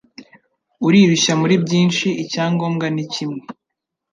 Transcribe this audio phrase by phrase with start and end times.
[0.87, 3.41] urirushya muri byinshi, icyangombwa ni kimwe.